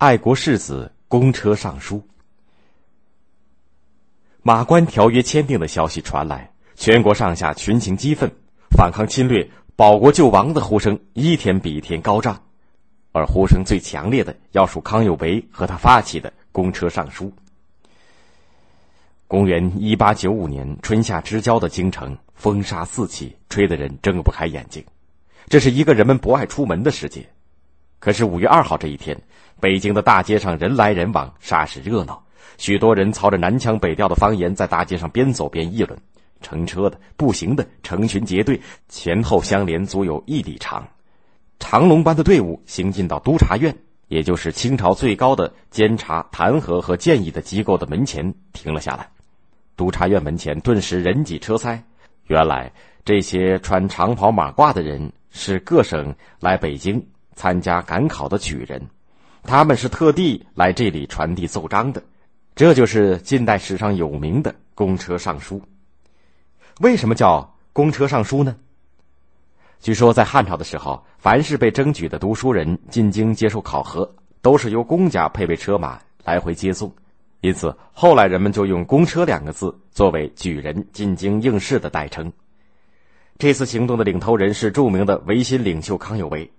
[0.00, 2.02] 爱国士子公车上书。
[4.42, 8.32] 马关条约签订的消息传来，全国上下群情激愤，
[8.70, 12.42] 反抗侵略、保国救亡的呼声一天比一天高涨。
[13.12, 17.30] 而呼声最强烈的，要数康有为和他发起的公车上书。
[19.28, 24.82] 公元一八九五年春夏之交的京城，风沙四起，吹得人睁不开眼睛。
[25.48, 27.28] 这是一个人们不爱出门的世界。
[28.00, 29.16] 可是五月二号这一天，
[29.60, 32.20] 北京的大街上人来人往，煞是热闹。
[32.56, 35.96] 许多人操着南腔北调的方言，在大街上边走边议论。
[36.40, 38.58] 乘车的、步行的，成群结队，
[38.88, 40.88] 前后相连，足有一里长。
[41.58, 43.76] 长龙般的队伍行进到督察院，
[44.08, 49.06] 也就是清朝最高的监察、弹劾和建议的机构的门前，停了下来。
[49.76, 51.82] 督察院门前顿时人挤车塞。
[52.26, 52.72] 原来
[53.04, 58.80] 这些穿长袍马褂的人是各省来北京参加赶考的举人，
[59.42, 62.02] 他们是特地来这里传递奏章的。
[62.54, 65.62] 这就是近代史上有名的公车上书。
[66.80, 68.56] 为什么叫公车上书呢？
[69.80, 76.92] 据说，在汉朝的时候，凡是被征举的读书人进京接受考核，都是由公家配备车马来回接送，
[77.40, 82.30] 因此后来人们就用“公车”两个字作为举人进京应试的代称。
[83.38, 86.50] 这次行动的领头人是著名的维新领袖康有为。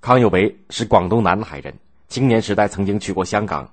[0.00, 1.74] 康有为是广东南海人，
[2.08, 3.68] 青年时代曾经去过香港，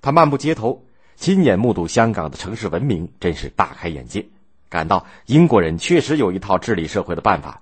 [0.00, 0.84] 他漫步街头，
[1.16, 4.24] 亲眼目睹香港的城市文明，真是大开眼界，
[4.68, 7.60] 感到英国人确实有一套治理社会的办法。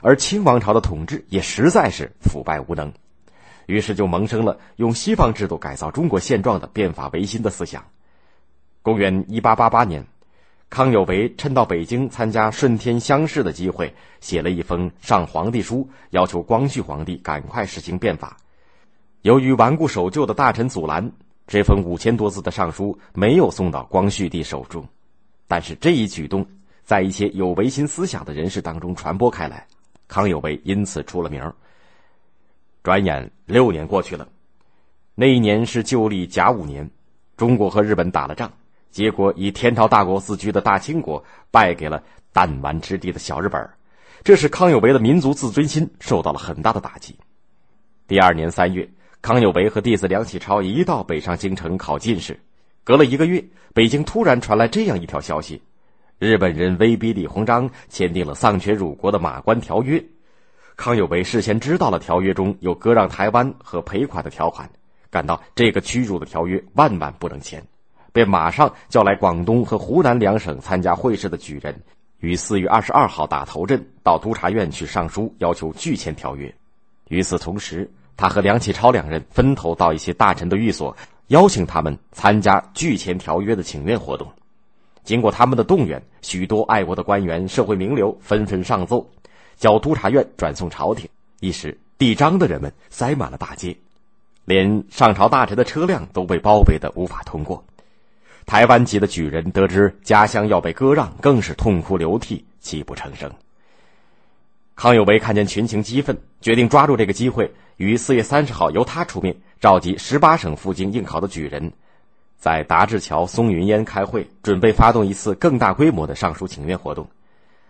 [0.00, 2.92] 而清王朝的统治也实在是腐败无能，
[3.66, 7.84] 于是就萌生了用西方制度改造中国现状的变法维新的思想。
[8.82, 10.06] 公元一八八八年，
[10.70, 18.36] 康有为趁到北京参加顺天乡试的机会，写了一封上皇帝书，要求光绪皇帝赶快实行变法。
[19.22, 21.10] 由于顽固守旧的大臣阻拦，
[21.46, 24.86] 这封五千多字的上书没有送到光绪帝手中。
[25.46, 26.46] 但是这一举动
[26.84, 29.66] 在一些有维新思想的人士当中传播开来。
[30.06, 31.52] 康有为因此出了名。
[32.82, 34.28] 转眼六年过去了，
[35.14, 36.88] 那一年是旧历甲午年，
[37.36, 38.50] 中国和日本打了仗，
[38.90, 43.68] 结果以天朝大国自居的大清国败给了弹丸之地的小日本，
[44.24, 47.16] 这使康有为的民族自尊心受到了很大的打击。
[48.06, 48.88] 第二年三月，
[49.20, 52.38] 康有为和弟子梁启超一道北上京城考进士，
[52.82, 53.44] 隔了一个月，
[53.74, 55.60] 北京突然传来这样一条消息。
[56.18, 59.98] 日本人威逼李鸿章签订了丧权辱国的《马关条约》，
[60.74, 64.68] 康有为事先知道了条约中有割让台湾和赔款的条款，
[65.10, 67.62] 感到这个屈辱的条约万万不能签，
[68.12, 71.74] 便马上叫来广东和湖南两省参加会试的举人，
[72.20, 76.52] 于四月二十二号打头阵到督察院去上书，要求拒签条约。
[77.08, 80.96] 与此同时，他和梁启超两人分头到一些大臣的寓所，
[81.28, 84.26] 邀请他们参加拒签条约的请愿活动。
[85.04, 89.08] 经过他们的动员，许多爱国的官员、社会名流纷纷上奏，
[89.56, 91.08] 叫督察院转送朝廷。
[91.40, 93.74] 一时递章的人们塞满了大街，
[94.44, 97.64] 连上朝大臣的车辆都被包围的无法通过。
[98.48, 103.30] 台湾籍的举人得知家乡要被割让，更是痛哭流涕，泣不成声。
[104.74, 111.70] 康有为看见群情激愤，决定抓住这个机会，于四月三十号由他出面召集十八省赴京应考的举人。
[112.38, 117.06] 在达志桥、松云烟开会，准备发动一次更大规模的上书请愿活动。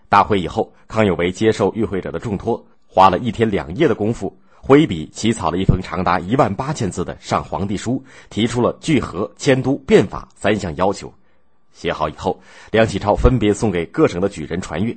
[0.08, 11.12] 大会以后，康有为接受与会者的重托，花了一天两夜的功夫，挥笔起草了一封长达一万八千字的上皇帝书，提出了聚合、迁都、变法三项要求。
[11.72, 14.96] 写好以后，梁启超分别送给各省的举人传阅，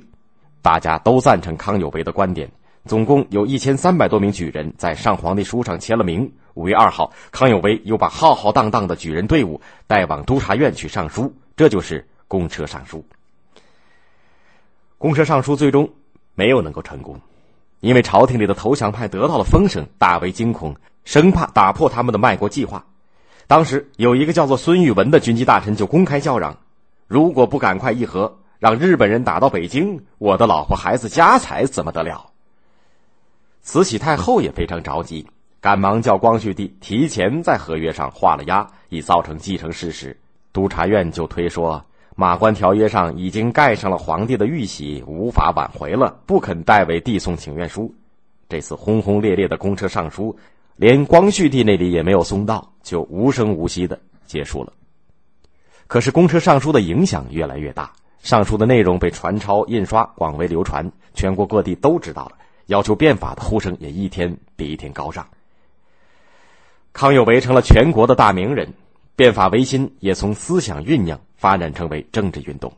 [0.60, 2.50] 大家都赞成康有为的观点。
[2.84, 6.30] 总共有一千三百多名举人在上皇帝书上签了名。
[6.54, 13.04] 五月二号，康有为又把浩浩荡荡的举人队伍带往督察院去上书，这就是公车上书。
[14.98, 15.88] 公车上书最终
[16.34, 17.18] 没有能够成功，
[17.82, 22.86] 因为朝廷里的投降派得到了风声，大为惊恐，生怕打破他们的卖国计划。
[23.48, 26.56] 当时有一个叫做孙玉文的军机大臣就公开叫嚷
[27.08, 32.30] ：“如果不赶快议和，让日本人打到北京，我的老婆孩子家财怎么得了？”
[33.62, 35.26] 慈禧太后也非常着急。
[35.60, 40.16] 赶忙叫光绪帝提前在合约上画了押，以造成继承事实。
[40.52, 47.92] 督察院就推说马关条约上已经盖上了皇帝的玉玺，无法挽回了，不肯代为递送请愿书。
[48.48, 50.36] 这次轰轰烈烈的公车上书，
[50.76, 54.72] 连光绪帝那里也没有送到，就无声无息的结束了。
[55.86, 62.32] 可是公车上书的影响越来越大，上书的内容被传抄印刷，广为流传，全国各地都知道了，
[62.66, 65.26] 要求变法的呼声也一天比一天高涨。
[66.92, 68.74] 康有为成了全国的大名人，
[69.14, 72.72] 变法维新也从思想酝酿发展成为政治运动。